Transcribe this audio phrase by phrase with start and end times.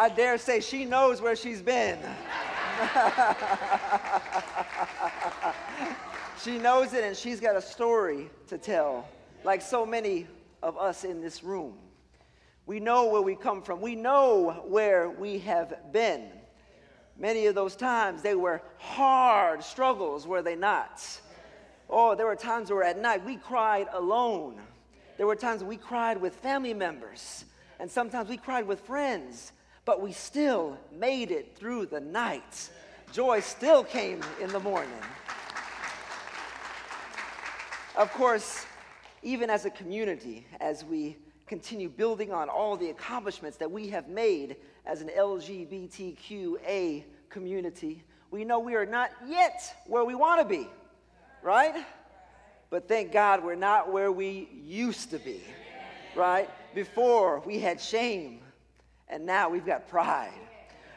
[0.00, 1.98] I dare say she knows where she's been.
[6.42, 9.06] she knows it and she's got a story to tell,
[9.44, 10.26] like so many
[10.62, 11.74] of us in this room.
[12.64, 16.30] We know where we come from, we know where we have been.
[17.18, 21.06] Many of those times they were hard struggles, were they not?
[21.90, 24.62] Oh, there were times where at night we cried alone.
[25.18, 27.44] There were times we cried with family members,
[27.78, 29.52] and sometimes we cried with friends,
[29.90, 32.70] but we still made it through the night.
[33.12, 35.02] Joy still came in the morning.
[37.96, 38.64] Of course,
[39.24, 41.16] even as a community, as we
[41.48, 44.54] continue building on all the accomplishments that we have made
[44.86, 50.68] as an LGBTQA community, we know we are not yet where we want to be,
[51.42, 51.84] right?
[52.70, 55.42] But thank God we're not where we used to be,
[56.14, 56.48] right?
[56.76, 58.38] Before we had shame,
[59.10, 60.32] and now we've got pride.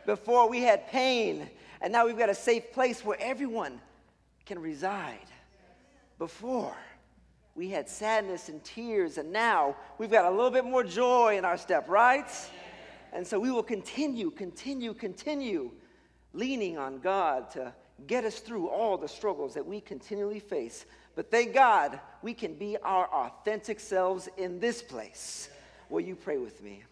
[0.05, 1.49] Before we had pain,
[1.81, 3.81] and now we've got a safe place where everyone
[4.45, 5.17] can reside.
[6.17, 6.75] Before
[7.55, 11.43] we had sadness and tears, and now we've got a little bit more joy in
[11.43, 12.29] our step, right?
[13.11, 15.71] And so we will continue, continue, continue
[16.33, 17.73] leaning on God to
[18.07, 20.85] get us through all the struggles that we continually face.
[21.15, 25.49] But thank God we can be our authentic selves in this place.
[25.89, 26.83] Will you pray with me?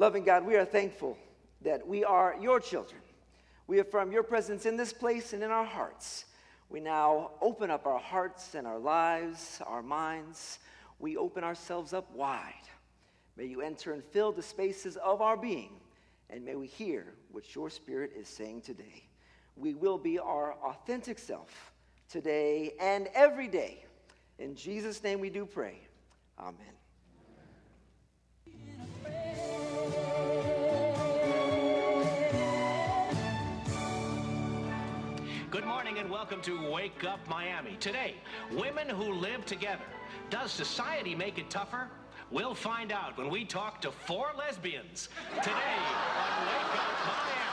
[0.00, 1.18] Loving God, we are thankful
[1.60, 3.02] that we are your children.
[3.66, 6.24] We affirm your presence in this place and in our hearts.
[6.70, 10.58] We now open up our hearts and our lives, our minds.
[11.00, 12.66] We open ourselves up wide.
[13.36, 15.72] May you enter and fill the spaces of our being,
[16.30, 19.04] and may we hear what your Spirit is saying today.
[19.54, 21.74] We will be our authentic self
[22.08, 23.84] today and every day.
[24.38, 25.76] In Jesus' name we do pray.
[26.38, 26.79] Amen.
[35.50, 37.76] Good morning and welcome to Wake Up Miami.
[37.80, 38.14] Today,
[38.52, 39.82] women who live together.
[40.30, 41.88] Does society make it tougher?
[42.30, 45.08] We'll find out when we talk to four lesbians.
[45.42, 47.50] Today on Wake Up Miami.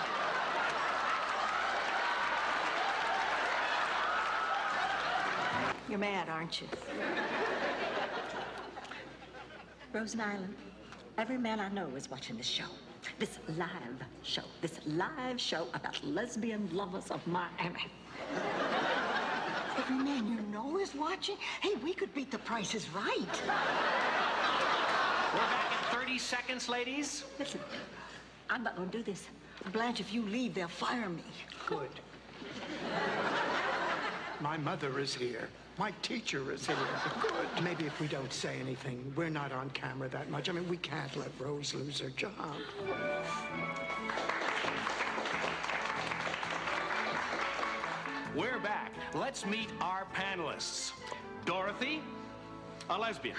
[5.90, 6.68] You're mad, aren't you?
[9.92, 10.54] Rose Nylund,
[11.18, 12.66] every man I know is watching this show.
[13.20, 14.44] This live show.
[14.62, 17.88] This live show about lesbian lovers of Miami.
[19.78, 21.38] Every man you know is watching?
[21.62, 23.42] Hey, we could beat the Price Is Right.
[25.34, 27.24] We're back in 30 seconds, ladies.
[27.40, 27.60] Listen,
[28.50, 29.28] I'm not gonna do this.
[29.72, 31.24] Blanche, if you leave, they'll fire me.
[31.66, 31.90] Good.
[34.40, 35.50] My mother is here.
[35.80, 36.76] My teacher is here.
[37.22, 37.64] Good.
[37.64, 40.50] Maybe if we don't say anything, we're not on camera that much.
[40.50, 42.32] I mean, we can't let Rose lose her job.
[48.36, 48.92] We're back.
[49.14, 50.94] Let's meet our panelists.
[51.46, 52.02] Dorothy,
[52.90, 53.36] a lesbian.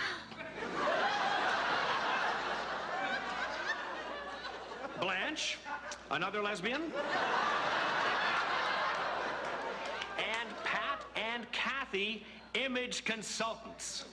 [5.00, 5.59] Blanche,
[6.12, 6.82] another lesbian.
[10.19, 11.50] And Pat and
[11.91, 14.04] Kathy, image consultants.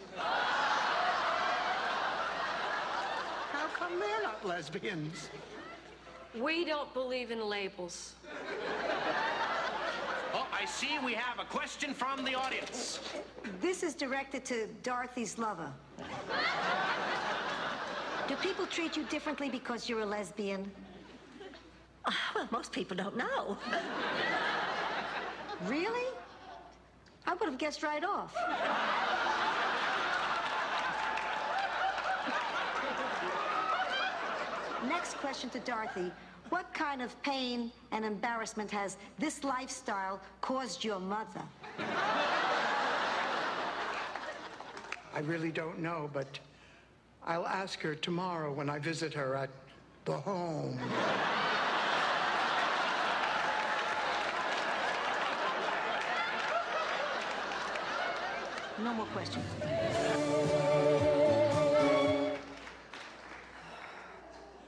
[3.52, 5.30] How come they're not lesbians?
[6.40, 8.14] We don't believe in labels.
[10.34, 13.02] Oh, I see we have a question from the audience.
[13.62, 15.70] This is directed to Dorothy's lover.
[18.28, 20.72] Do people treat you differently because you're a lesbian?
[22.06, 23.58] Ah, well, most people don't know.
[25.68, 26.15] Really?
[27.36, 28.34] I would have guessed right off.
[34.88, 36.14] Next question to Dorothy.
[36.48, 41.42] What kind of pain and embarrassment has this lifestyle caused your mother?
[45.14, 46.40] I really don't know, but
[47.26, 49.50] I'll ask her tomorrow when I visit her at
[50.06, 50.80] the home.
[58.78, 59.46] No more questions.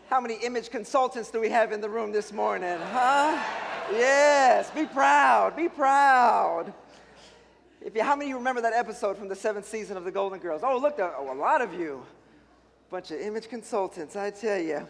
[0.09, 2.77] How many image consultants do we have in the room this morning?
[2.91, 3.43] Huh?
[3.91, 6.73] Yes, be proud, be proud.
[7.81, 10.11] If you, how many of you remember that episode from the seventh season of The
[10.11, 10.61] Golden Girls?
[10.63, 12.05] Oh, look, oh, a lot of you.
[12.89, 14.87] Bunch of image consultants, I tell you.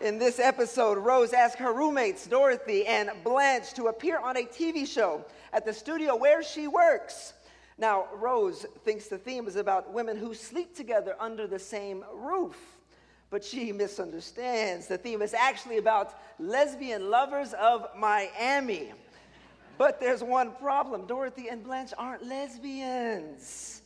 [0.00, 4.86] In this episode, Rose asked her roommates, Dorothy and Blanche, to appear on a TV
[4.86, 7.32] show at the studio where she works.
[7.78, 12.56] Now, Rose thinks the theme is about women who sleep together under the same roof.
[13.32, 14.86] but she misunderstands.
[14.86, 18.92] The theme is actually about lesbian lovers of Miami.
[19.78, 23.80] But there's one problem Dorothy and Blanche aren't lesbians.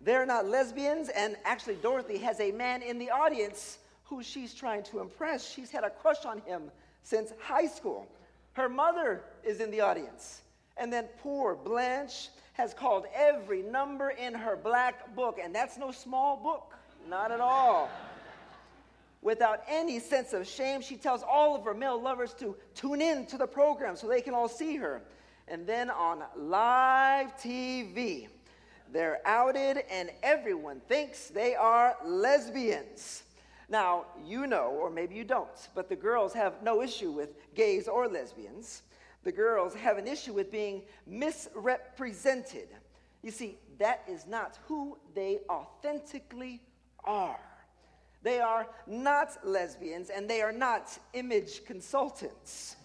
[0.00, 4.84] They're not lesbians, and actually, Dorothy has a man in the audience who she's trying
[4.84, 5.52] to impress.
[5.52, 6.70] She's had a crush on him
[7.02, 8.06] since high school.
[8.52, 10.42] Her mother is in the audience.
[10.76, 15.90] And then poor Blanche has called every number in her black book, and that's no
[15.90, 16.74] small book,
[17.06, 17.90] not at all.
[19.20, 23.26] Without any sense of shame, she tells all of her male lovers to tune in
[23.26, 25.02] to the program so they can all see her.
[25.48, 28.28] And then on live TV,
[28.90, 33.24] they're outed, and everyone thinks they are lesbians.
[33.68, 37.86] Now, you know, or maybe you don't, but the girls have no issue with gays
[37.86, 38.82] or lesbians.
[39.26, 42.68] The girls have an issue with being misrepresented.
[43.22, 46.62] You see, that is not who they authentically
[47.02, 47.40] are.
[48.22, 52.76] They are not lesbians and they are not image consultants.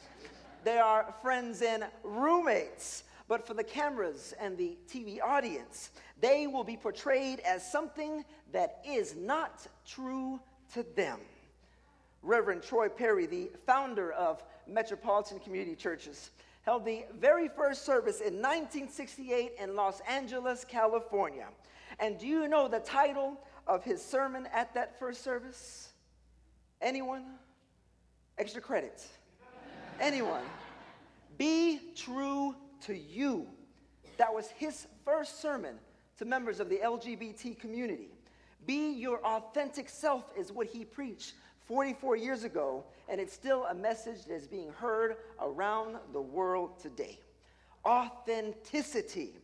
[0.63, 6.65] They are friends and roommates but for the cameras and the TV audience, they will
[6.65, 10.39] be portrayed as something that is not true
[10.73, 11.19] to them.
[12.23, 16.31] Reverend Troy Perry, the founder of Metropolitan Community Churches,
[16.63, 21.47] held the very first service in 1968 in Los Angeles, California.
[21.99, 25.89] And do you know the title of his sermon at that first service?
[26.81, 27.25] Anyone?
[28.37, 29.05] Extra credit.
[29.99, 30.43] Anyone?
[31.37, 33.47] Be true to you.
[34.17, 35.75] That was his first sermon
[36.17, 38.09] to members of the LGBT community.
[38.65, 41.33] Be your authentic self is what he preached
[41.67, 46.79] 44 years ago, and it's still a message that is being heard around the world
[46.79, 47.19] today.
[47.85, 49.35] Authenticity.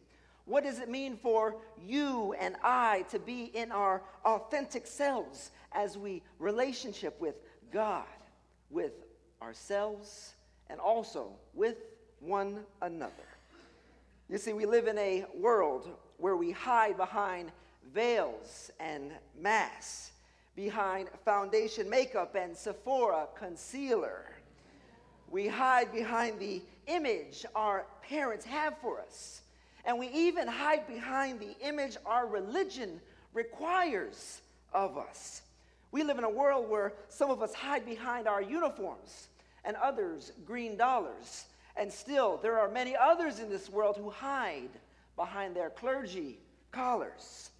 [0.46, 1.56] What does it mean for
[1.86, 7.36] you and I to be in our authentic selves as we relationship with
[7.72, 8.06] God,
[8.70, 8.94] with
[9.42, 10.36] ourselves,
[10.70, 11.78] and also with
[12.20, 13.14] one another.
[14.30, 17.52] You see, we live in a world where we hide behind
[17.94, 20.12] veils and masks,
[20.58, 24.26] behind foundation makeup and Sephora concealer.
[25.30, 29.44] We hide behind the image our parents have for us.
[29.86, 33.00] And we even hide behind the image our religion
[33.34, 34.42] requires
[34.74, 35.44] of us.
[35.92, 39.30] We live in a world where some of us hide behind our uniforms
[39.64, 41.46] and others green dollars
[41.78, 44.70] and still, there are many others in this world who hide
[45.16, 46.40] behind their clergy
[46.72, 47.52] collars.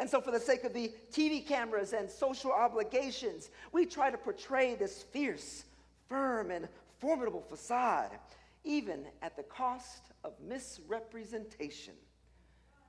[0.00, 4.16] And so, for the sake of the TV cameras and social obligations, we try to
[4.16, 5.64] portray this fierce,
[6.08, 6.68] firm, and
[7.00, 8.10] formidable facade,
[8.64, 11.92] even at the cost of misrepresentation.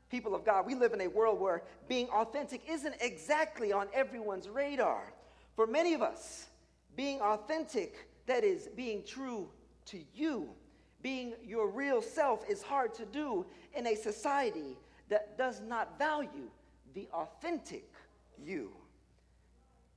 [0.09, 4.47] People of God, we live in a world where being authentic isn't exactly on everyone's
[4.47, 5.11] radar.
[5.57, 6.45] For many of us,
[6.95, 9.49] being authentic, that is, being true
[9.87, 10.47] to you,
[11.01, 14.77] being your real self is hard to do in a society
[15.09, 16.49] that does not value
[16.93, 17.89] the authentic
[18.43, 18.71] you.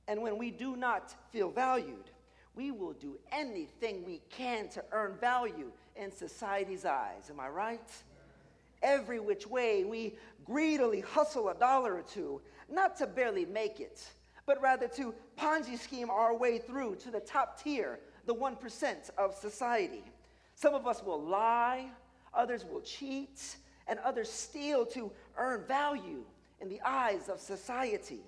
[0.07, 2.09] And when we do not feel valued,
[2.55, 7.29] we will do anything we can to earn value in society's eyes.
[7.29, 7.91] Am I right?
[8.81, 10.15] Every which way, we
[10.45, 14.07] greedily hustle a dollar or two, not to barely make it,
[14.45, 19.35] but rather to Ponzi scheme our way through to the top tier, the 1% of
[19.35, 20.03] society.
[20.55, 21.89] Some of us will lie,
[22.33, 26.23] others will cheat, and others steal to earn value
[26.61, 28.21] in the eyes of society.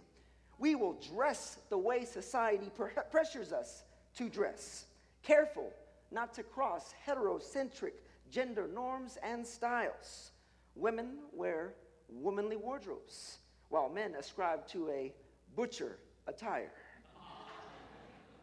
[0.60, 2.72] We will dress the way society
[3.12, 3.84] pressures us
[4.16, 4.86] to dress,
[5.24, 5.72] careful
[6.12, 7.94] not to cross heterocentric
[8.32, 10.32] gender norms and styles.
[10.76, 11.74] Women wear
[12.10, 15.14] womanly wardrobes, while men ascribe to a
[15.56, 16.72] butcher attire.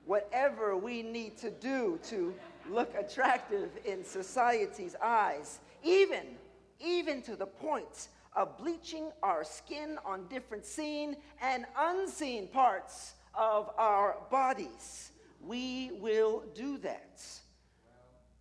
[0.05, 2.35] Whatever we need to do to
[2.69, 6.26] look attractive in society's eyes, even,
[6.79, 13.71] even to the point of bleaching our skin on different seen and unseen parts of
[13.79, 15.11] our bodies.
[15.41, 17.23] We will do that.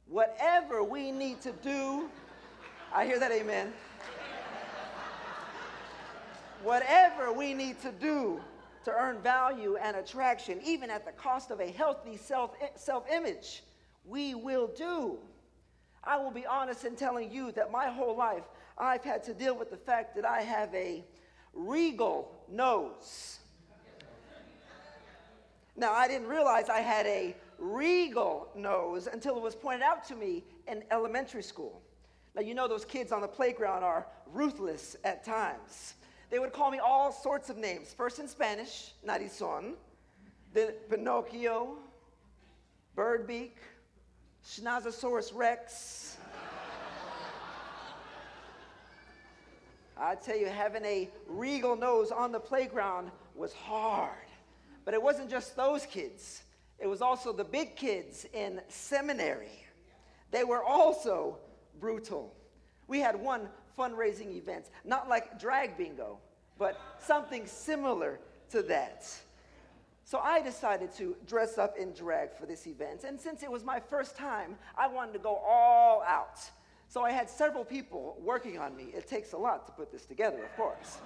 [0.07, 2.09] Whatever we need to do,
[2.93, 3.73] I hear that, amen.
[6.63, 8.39] Whatever we need to do
[8.85, 13.63] to earn value and attraction, even at the cost of a healthy self self image
[14.05, 15.17] we will do.
[16.03, 18.43] I will be honest in telling you that my whole life
[18.77, 21.03] I've had to deal with the fact that I have a
[21.53, 23.39] regal nose.
[25.75, 30.15] Now, I didn't realize I had a regal nose until it was pointed out to
[30.15, 31.81] me in elementary school.
[32.35, 35.95] Now, you know those kids on the playground are ruthless at times.
[36.29, 37.93] They would call me all sorts of names.
[37.93, 39.73] First in Spanish, narizón,
[40.53, 41.77] then Pinocchio,
[42.97, 43.51] Birdbeak,
[44.45, 46.17] Schnozosaurus Rex.
[50.03, 54.11] I tell you, having a regal nose on the playground was hard.
[54.85, 56.43] But it wasn't just those kids,
[56.79, 59.65] it was also the big kids in seminary.
[60.31, 61.37] They were also
[61.79, 62.35] brutal.
[62.87, 66.19] We had one fundraising event, not like drag bingo,
[66.57, 68.19] but something similar
[68.51, 69.07] to that.
[70.03, 73.05] So I decided to dress up in drag for this event.
[73.05, 76.39] And since it was my first time, I wanted to go all out.
[76.93, 78.89] So I had several people working on me.
[78.95, 80.99] It takes a lot to put this together, of course.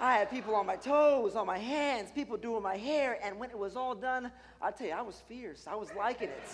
[0.00, 3.50] I had people on my toes, on my hands, people doing my hair, and when
[3.50, 5.66] it was all done, I tell you, I was fierce.
[5.70, 6.48] I was liking it.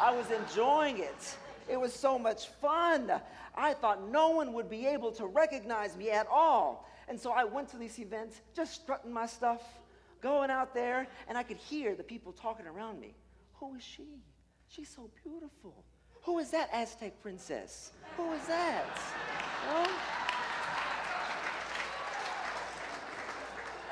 [0.00, 1.36] I was enjoying it.
[1.68, 3.10] It was so much fun.
[3.56, 6.88] I thought no one would be able to recognize me at all.
[7.08, 9.60] And so I went to these events, just strutting my stuff,
[10.20, 13.16] going out there, and I could hear the people talking around me.
[13.54, 14.20] Who is she?
[14.68, 15.82] She's so beautiful.
[16.26, 17.92] Who is that Aztec princess?
[18.16, 18.84] Who is that?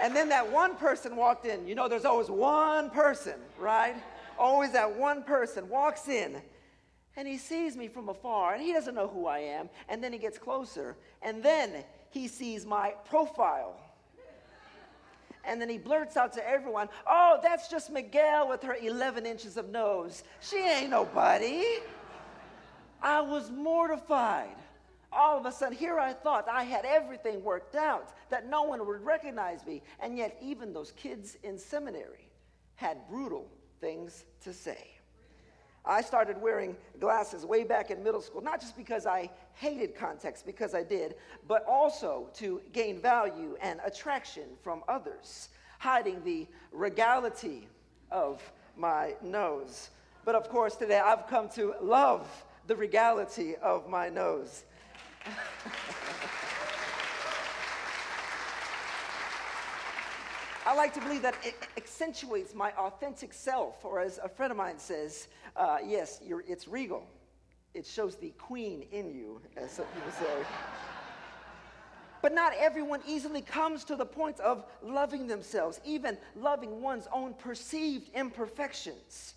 [0.03, 1.69] And then that one person walked in.
[1.69, 3.95] You know, there's always one person, right?
[4.37, 6.43] Always that one person walks in
[7.17, 9.71] and he sees me from afar and he doesn't know who I am.
[9.89, 13.81] And then he gets closer and then he sees my profile.
[15.45, 19.57] And then he blurts out to everyone, Oh, that's just Miguel with her 11 inches
[19.57, 20.25] of nose.
[20.41, 21.63] She ain't nobody.
[23.05, 24.57] I was mortified.
[25.13, 28.85] All of a sudden, here I thought I had everything worked out, that no one
[28.85, 29.83] would recognize me.
[30.01, 32.31] And yet, even those kids in seminary
[32.77, 33.47] had brutal
[33.79, 34.89] things to say.
[35.85, 40.43] I started wearing glasses way back in middle school, not just because I hated contacts,
[40.43, 47.69] because I did, but also to gain value and attraction from others, hiding the regality
[48.11, 48.43] of
[48.79, 49.91] my nose.
[50.25, 52.27] But of course, today I've come to love
[52.67, 54.65] the regality of my nose.
[60.67, 64.57] I like to believe that it accentuates my authentic self, or as a friend of
[64.57, 67.07] mine says, uh, yes, it's regal.
[67.75, 70.47] It shows the queen in you, as some people say.
[72.23, 77.35] But not everyone easily comes to the point of loving themselves, even loving one's own
[77.35, 79.35] perceived imperfections.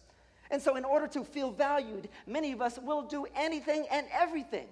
[0.52, 4.68] And so, in order to feel valued, many of us will do anything and everything,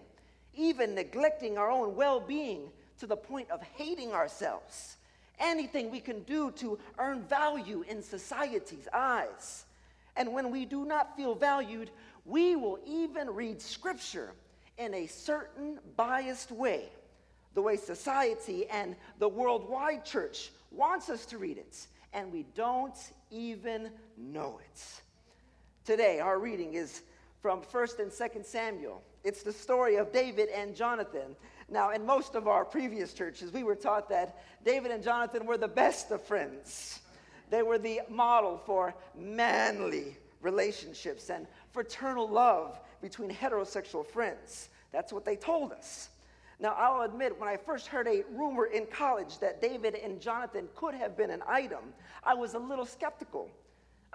[0.55, 4.97] even neglecting our own well being to the point of hating ourselves
[5.39, 9.65] anything we can do to earn value in society's eyes.
[10.15, 11.91] And when we do not feel valued,
[12.25, 14.31] we will even read scripture
[14.77, 16.89] in a certain biased way,
[17.53, 22.97] the way society and the worldwide church wants us to read it, and we don't
[23.31, 25.01] even know it.
[25.85, 27.03] Today, our reading is
[27.43, 29.03] from 1st and 2nd Samuel.
[29.23, 31.35] It's the story of David and Jonathan.
[31.69, 35.59] Now, in most of our previous churches, we were taught that David and Jonathan were
[35.59, 37.01] the best of friends.
[37.51, 44.69] They were the model for manly relationships and fraternal love between heterosexual friends.
[44.91, 46.09] That's what they told us.
[46.59, 50.67] Now, I'll admit, when I first heard a rumor in college that David and Jonathan
[50.75, 53.51] could have been an item, I was a little skeptical.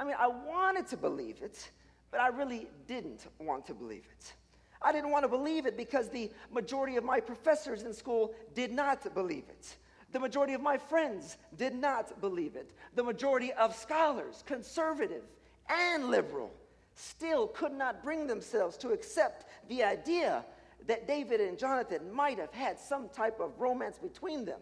[0.00, 1.70] I mean, I wanted to believe it,
[2.10, 4.32] but I really didn't want to believe it.
[4.80, 8.72] I didn't want to believe it because the majority of my professors in school did
[8.72, 9.76] not believe it.
[10.12, 12.70] The majority of my friends did not believe it.
[12.94, 15.22] The majority of scholars, conservative
[15.68, 16.50] and liberal,
[16.94, 20.46] still could not bring themselves to accept the idea
[20.86, 24.60] that David and Jonathan might have had some type of romance between them.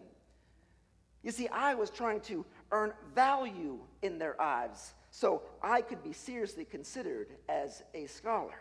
[1.23, 6.13] You see, I was trying to earn value in their eyes so I could be
[6.13, 8.55] seriously considered as a scholar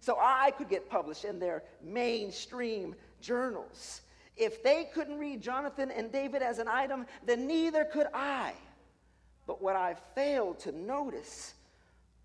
[0.00, 4.02] so I could get published in their mainstream journals.
[4.36, 8.52] If they couldn't read Jonathan and David as an item, then neither could I.
[9.46, 11.54] But what I failed to notice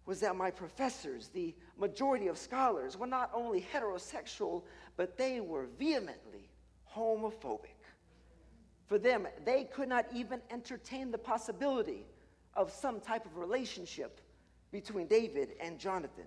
[0.05, 4.63] was that my professors, the majority of scholars, were not only heterosexual,
[4.97, 6.49] but they were vehemently
[6.93, 7.79] homophobic.
[8.87, 12.05] For them, they could not even entertain the possibility
[12.55, 14.21] of some type of relationship
[14.71, 16.25] between David and Jonathan.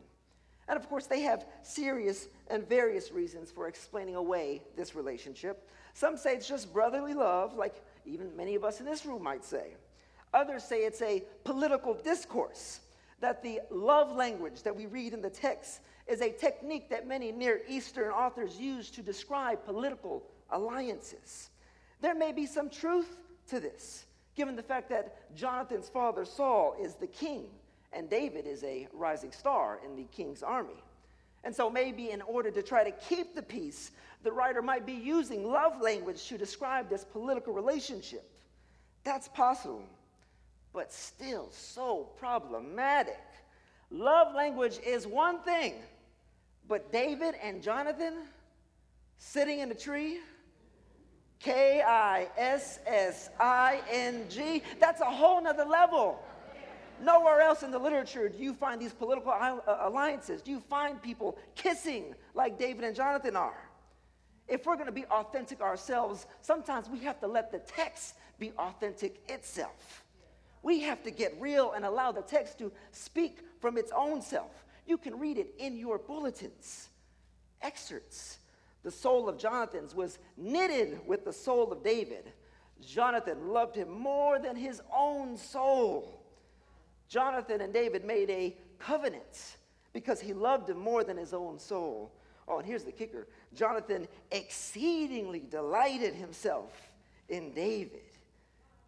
[0.69, 5.69] And of course, they have serious and various reasons for explaining away this relationship.
[5.95, 9.45] Some say it's just brotherly love, like even many of us in this room might
[9.45, 9.75] say.
[10.35, 12.81] Others say it's a political discourse,
[13.21, 17.33] that the love language that we read in the text is a technique that many
[17.33, 21.51] Near Eastern authors use to describe political alliances.
[22.01, 23.17] There may be some truth
[23.49, 24.05] to this,
[24.39, 27.47] given the fact that Jonathan's father Saul is the king
[27.93, 30.81] and David is a rising star in the king's army.
[31.45, 33.91] And so, maybe in order to try to keep the peace,
[34.23, 38.31] the writer might be using love language to describe this political relationship.
[39.05, 39.85] That's possible,
[40.73, 43.21] but still so problematic.
[43.91, 45.75] Love language is one thing,
[46.69, 48.15] but David and Jonathan
[49.19, 50.19] sitting in a tree,
[51.41, 56.21] K I S S I N G, that's a whole nother level.
[57.01, 60.43] Nowhere else in the literature do you find these political uh, alliances.
[60.43, 63.69] Do you find people kissing like David and Jonathan are?
[64.49, 68.53] If we're going to be authentic ourselves, sometimes we have to let the text be
[68.59, 70.05] authentic itself.
[70.63, 74.65] We have to get real and allow the text to speak from its own self.
[74.87, 76.89] You can read it in your bulletins,
[77.63, 78.39] excerpts.
[78.83, 82.33] The soul of Jonathan's was knitted with the soul of David.
[82.81, 86.23] Jonathan loved him more than his own soul.
[87.09, 89.57] Jonathan and David made a covenant
[89.93, 92.13] because he loved him more than his own soul.
[92.47, 96.73] Oh, and here's the kicker Jonathan exceedingly delighted himself
[97.29, 98.01] in David.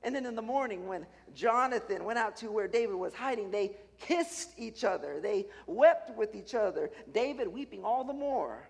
[0.03, 3.77] And then in the morning, when Jonathan went out to where David was hiding, they
[4.01, 5.21] kissed each other.
[5.21, 8.67] They wept with each other, David weeping all the more.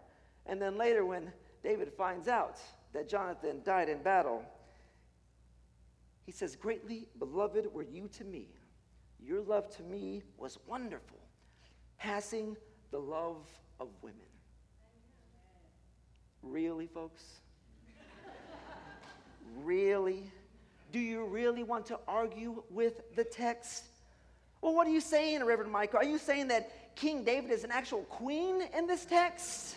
[0.50, 1.33] And then later, when
[1.64, 2.61] David finds out
[2.92, 4.45] that Jonathan died in battle,
[6.26, 8.49] he says, Greatly beloved were you to me
[9.23, 11.19] your love to me was wonderful,
[11.99, 12.57] passing
[12.90, 13.47] the love
[13.78, 14.19] of women.
[16.42, 17.23] Really, folks?
[19.62, 20.30] really?
[20.90, 23.85] Do you really want to argue with the text?
[24.61, 25.99] Well, what are you saying, Reverend Michael?
[25.99, 29.76] Are you saying that King David is an actual queen in this text?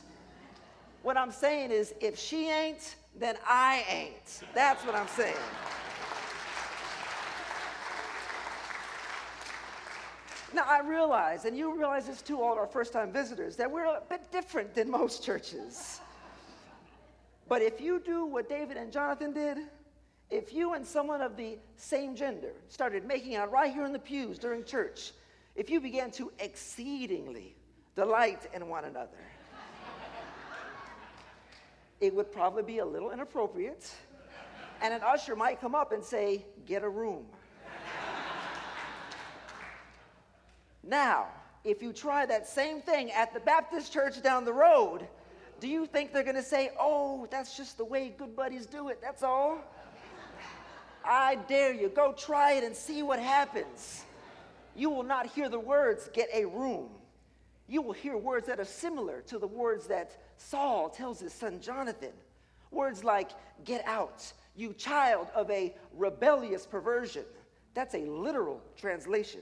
[1.04, 4.42] What I'm saying is, if she ain't, then I ain't.
[4.56, 5.36] That's what I'm saying.
[10.54, 13.86] Now, I realize, and you realize this too, all our first time visitors, that we're
[13.86, 16.00] a bit different than most churches.
[17.50, 19.58] But if you do what David and Jonathan did,
[20.30, 24.00] if you and someone of the same gender started making out right here in the
[24.00, 25.12] pews during church,
[25.56, 27.56] if you began to exceedingly
[27.96, 29.20] delight in one another,
[32.04, 33.90] it would probably be a little inappropriate.
[34.82, 37.26] And an usher might come up and say, Get a room.
[40.84, 41.28] Now,
[41.64, 45.08] if you try that same thing at the Baptist church down the road,
[45.62, 48.90] do you think they're going to say, oh, that's just the way good buddies do
[48.90, 49.00] it?
[49.02, 49.60] That's all?
[51.06, 54.04] I dare you, go try it and see what happens.
[54.76, 56.90] You will not hear the words, get a room.
[57.70, 61.62] You will hear words that are similar to the words that Saul tells his son
[61.62, 62.12] Jonathan.
[62.72, 63.32] Words like,
[63.64, 67.24] get out, you child of a rebellious perversion.
[67.74, 69.42] That's a literal translation.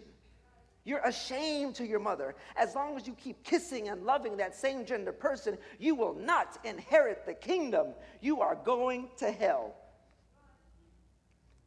[0.84, 2.36] You're ashamed to your mother.
[2.56, 6.58] As long as you keep kissing and loving that same gender person, you will not
[6.64, 7.88] inherit the kingdom.
[8.20, 9.76] You are going to hell.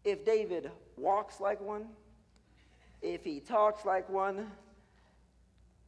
[0.04, 1.86] If David walks like one,
[3.02, 4.50] if he talks like one,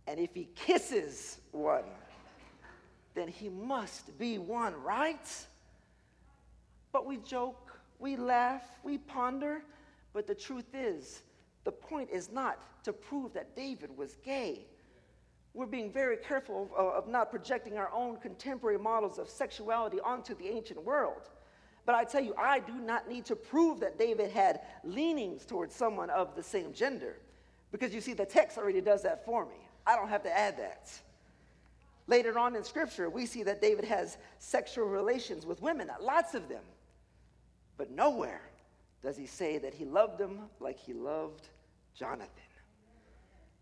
[0.07, 1.85] and if he kisses one,
[3.17, 5.47] then he must be one, right?
[6.93, 9.63] But we joke, we laugh, we ponder,
[10.13, 11.23] but the truth is,
[11.65, 14.67] the point is not to prove that David was gay.
[15.55, 20.35] We're being very careful of, of, not projecting our own contemporary models of sexuality onto
[20.35, 21.31] the ancient world.
[21.87, 25.75] But I tell you, I do not need to prove that David had leanings towards
[25.75, 27.17] someone of the same gender.
[27.73, 29.57] Because you see, the text already does that for me.
[29.87, 30.91] I don't have to add that.
[32.07, 36.35] Later on in Scripture, we see that David has sexual relations with women, uh, lots
[36.35, 36.63] of them.
[37.77, 38.43] But nowhere
[39.03, 41.49] does he say that he loved them like he loved
[41.95, 42.31] Jonathan.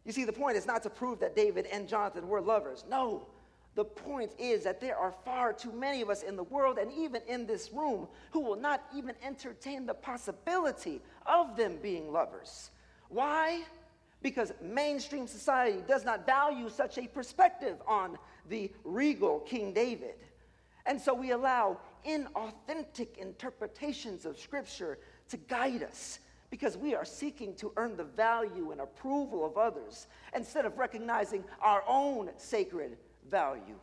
[0.05, 2.85] You see, the point is not to prove that David and Jonathan were lovers.
[2.89, 3.27] No,
[3.75, 6.93] the point is that there are far too many of us in the world and
[6.93, 12.71] even in this room who will not even entertain the possibility of them being lovers.
[13.09, 13.63] Why?
[14.25, 18.17] Because mainstream society does not value such a perspective on
[18.49, 20.15] the regal King David.
[20.87, 27.55] And so we allow inauthentic interpretations of Scripture to guide us because we are seeking
[27.57, 32.97] to earn the value and approval of others instead of recognizing our own sacred
[33.29, 33.79] value.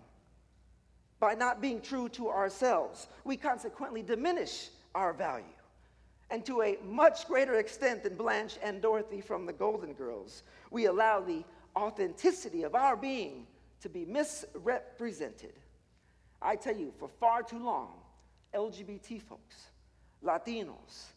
[1.19, 5.45] By not being true to ourselves, we consequently diminish our value.
[6.31, 10.85] And to a much greater extent than Blanche and Dorothy from the Golden Girls, we
[10.85, 11.43] allow the
[11.75, 13.45] authenticity of our being
[13.81, 15.53] to be misrepresented.
[16.41, 17.89] I tell you, for far too long,
[18.53, 19.55] LGBT folks,
[20.23, 21.07] Latinos,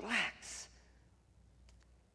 [0.00, 0.68] blacks,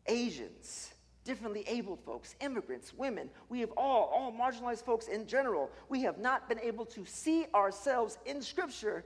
[0.08, 0.94] Asians,
[1.24, 3.30] differently abled folks, immigrants, women.
[3.50, 7.46] We have all, all marginalized folks in general, we have not been able to see
[7.54, 9.04] ourselves in Scripture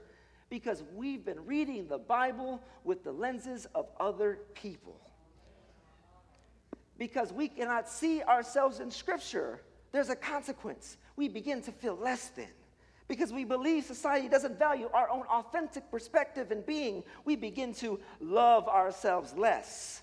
[0.52, 5.00] because we've been reading the Bible with the lenses of other people.
[6.98, 9.62] Because we cannot see ourselves in Scripture,
[9.92, 10.98] there's a consequence.
[11.16, 12.50] We begin to feel less than.
[13.08, 17.98] Because we believe society doesn't value our own authentic perspective and being, we begin to
[18.20, 20.02] love ourselves less.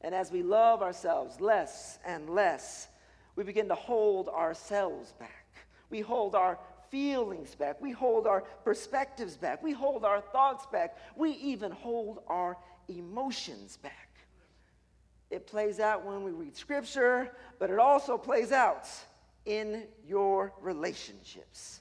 [0.00, 2.88] And as we love ourselves less and less,
[3.36, 5.44] we begin to hold ourselves back.
[5.90, 6.58] We hold our
[6.94, 7.82] feelings back.
[7.82, 9.64] We hold our perspectives back.
[9.64, 10.96] We hold our thoughts back.
[11.16, 14.10] We even hold our emotions back.
[15.28, 18.86] It plays out when we read scripture, but it also plays out
[19.44, 21.80] in your relationships.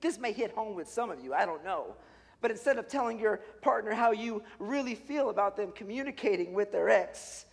[0.00, 1.94] This may hit home with some of you, I don't know.
[2.40, 6.88] But instead of telling your partner how you really feel about them communicating with their
[6.88, 7.44] ex,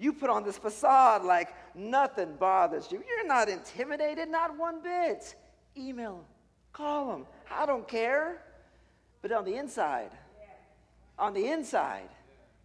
[0.00, 3.04] you put on this facade like nothing bothers you.
[3.08, 5.36] You're not intimidated, not one bit.
[5.76, 6.24] Email them,
[6.72, 7.26] call them.
[7.50, 8.42] I don't care.
[9.22, 10.10] But on the inside,
[11.18, 12.08] on the inside,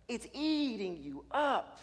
[0.07, 1.79] it's eating you up.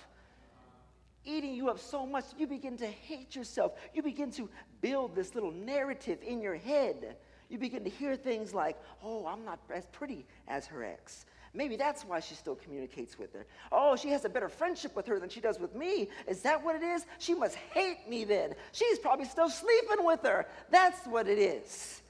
[1.25, 3.73] Eating you up so much, you begin to hate yourself.
[3.93, 4.49] You begin to
[4.81, 7.17] build this little narrative in your head
[7.49, 11.25] you begin to hear things like, oh, I'm not as pretty as her ex.
[11.55, 13.47] Maybe that's why she still communicates with her.
[13.73, 16.09] Oh, she has a better friendship with her than she does with me.
[16.27, 17.07] Is that what it is?
[17.19, 18.55] She must hate me then.
[18.73, 20.47] She's probably still sleeping with her.
[20.71, 22.03] That's what it is.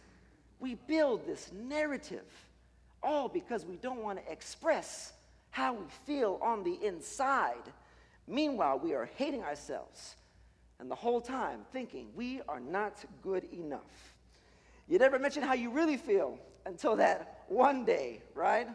[0.61, 2.25] We build this narrative
[3.03, 5.13] all because we don't want to express
[5.51, 7.63] how we feel on the inside.
[8.27, 10.17] Meanwhile, we are hating ourselves
[10.81, 14.15] and the whole time thinking we are not good enough.
[14.89, 18.69] You never mention how you really feel until that one day, right?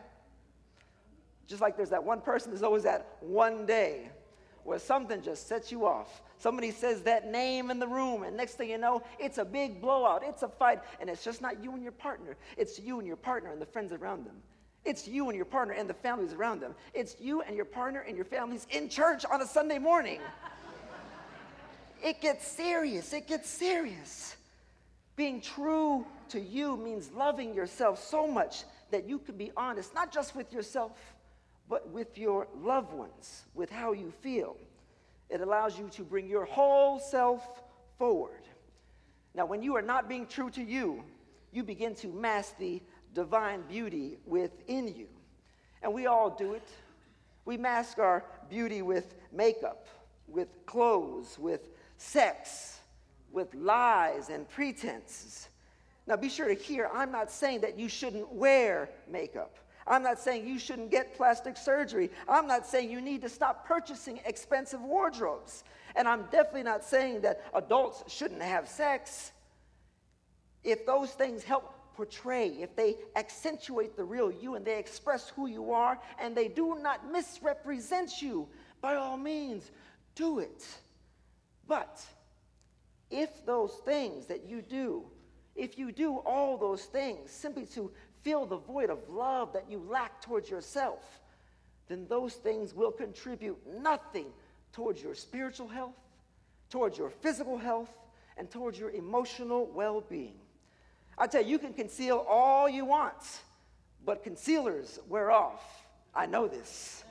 [1.47, 4.09] Just like there's that one person, there's always that one day
[4.63, 6.21] where something just sets you off.
[6.37, 9.81] Somebody says that name in the room, and next thing you know, it's a big
[9.81, 12.37] blowout, it's a fight, and it's just not you and your partner.
[12.57, 14.35] It's you and your partner and the friends around them.
[14.85, 16.75] It's you and your partner and the families around them.
[16.93, 20.19] It's you and your partner and your families in church on a Sunday morning.
[22.03, 24.35] it gets serious, it gets serious.
[25.15, 30.11] Being true to you means loving yourself so much that you can be honest, not
[30.11, 30.91] just with yourself,
[31.69, 34.57] but with your loved ones, with how you feel.
[35.29, 37.63] It allows you to bring your whole self
[37.97, 38.41] forward.
[39.33, 41.03] Now, when you are not being true to you,
[41.51, 42.81] you begin to mask the
[43.13, 45.07] divine beauty within you.
[45.81, 46.67] And we all do it.
[47.45, 49.87] We mask our beauty with makeup,
[50.27, 52.79] with clothes, with sex,
[53.31, 55.49] with lies and pretenses.
[56.05, 59.57] Now, be sure to hear, I'm not saying that you shouldn't wear makeup.
[59.87, 62.09] I'm not saying you shouldn't get plastic surgery.
[62.27, 65.63] I'm not saying you need to stop purchasing expensive wardrobes.
[65.95, 69.31] And I'm definitely not saying that adults shouldn't have sex.
[70.63, 75.47] If those things help portray, if they accentuate the real you and they express who
[75.47, 78.47] you are and they do not misrepresent you,
[78.81, 79.71] by all means,
[80.15, 80.65] do it.
[81.67, 82.03] But
[83.11, 85.05] if those things that you do,
[85.55, 87.91] if you do all those things simply to
[88.23, 91.03] fill the void of love that you lack towards yourself,
[91.87, 94.27] then those things will contribute nothing
[94.71, 95.95] towards your spiritual health,
[96.69, 97.89] towards your physical health,
[98.37, 100.35] and towards your emotional well being.
[101.17, 103.41] I tell you, you can conceal all you want,
[104.05, 105.63] but concealers wear off.
[106.15, 107.03] I know this.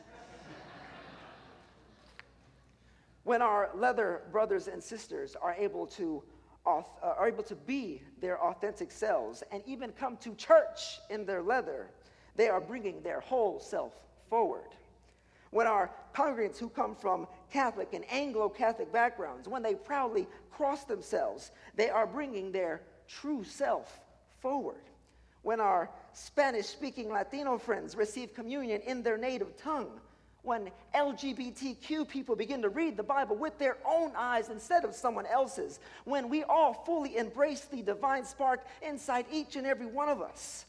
[3.24, 6.22] when our leather brothers and sisters are able to
[6.64, 11.42] Uh, are able to be their authentic selves and even come to church in their
[11.42, 11.90] leather,
[12.36, 13.92] they are bringing their whole self
[14.30, 14.68] forward.
[15.50, 20.84] When our congregants who come from Catholic and Anglo Catholic backgrounds, when they proudly cross
[20.84, 24.00] themselves, they are bringing their true self
[24.40, 24.82] forward.
[25.42, 30.00] When our Spanish speaking Latino friends receive communion in their native tongue,
[30.42, 35.26] when LGBTQ people begin to read the Bible with their own eyes instead of someone
[35.26, 40.20] else's, when we all fully embrace the divine spark inside each and every one of
[40.20, 40.66] us.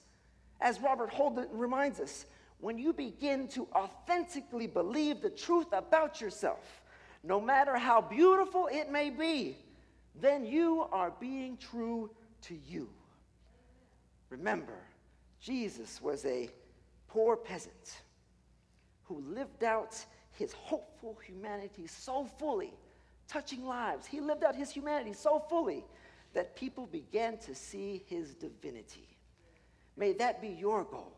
[0.62, 2.26] As Robert Holden reminds us,
[2.60, 6.82] when you begin to authentically believe the truth about yourself,
[7.24, 9.58] no matter how beautiful it may be,
[10.22, 12.12] then you are being true
[12.44, 12.90] to you.
[14.30, 14.78] Remember,
[15.42, 16.50] Jesus was a
[17.08, 18.02] poor peasant
[19.06, 19.96] who lived out
[20.32, 22.74] his hopeful humanity so fully,
[23.28, 24.06] touching lives.
[24.06, 25.86] He lived out his humanity so fully
[26.34, 29.08] that people began to see his divinity.
[29.96, 31.14] May that be your goal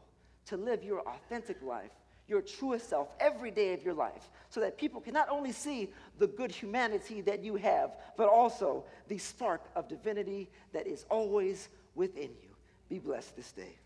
[0.48, 1.92] to live your authentic life,
[2.28, 5.92] your truest self every day of your life so that people can not only see
[6.18, 11.70] the good humanity that you have, but also the spark of divinity that is always
[11.94, 12.50] within you.
[12.90, 13.78] Be blessed this day.